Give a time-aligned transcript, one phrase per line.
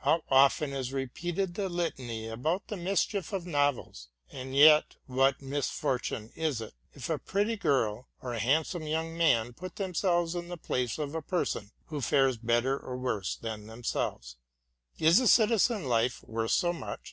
[0.00, 3.52] How often is repeated the litany about the mischief of 64 TRUTH AND FICTION
[3.90, 4.08] novels!
[4.30, 9.54] and yet what misfortune is it if a pretty girl or a handsome young man
[9.54, 14.36] put themselves in the place of a person who fares better or worse than themselves?
[14.98, 17.12] Is the citizen life worth so much?